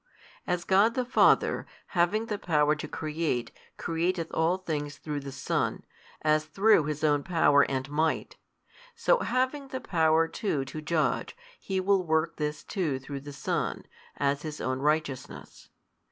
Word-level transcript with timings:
|260 0.47 0.53
As 0.53 0.63
God 0.63 0.93
the 0.95 1.05
Father, 1.05 1.67
having 1.89 2.25
the 2.25 2.39
Power 2.39 2.73
to 2.73 2.87
create, 2.87 3.51
createth 3.77 4.31
all 4.33 4.57
things 4.57 4.97
through 4.97 5.19
the 5.19 5.31
Son, 5.31 5.83
as 6.23 6.45
through 6.45 6.85
His 6.85 7.03
own 7.03 7.21
Power 7.21 7.61
and 7.69 7.87
Might: 7.87 8.35
so 8.95 9.19
having 9.19 9.67
the 9.67 9.79
Power 9.79 10.27
too 10.27 10.65
to 10.65 10.81
judge, 10.81 11.37
He 11.59 11.79
will 11.79 12.01
work 12.03 12.37
this 12.37 12.63
too 12.63 12.97
through 12.97 13.19
the 13.19 13.31
Son, 13.31 13.83
as 14.17 14.41
His 14.41 14.59
Own 14.59 14.79
Righteousness. 14.79 15.69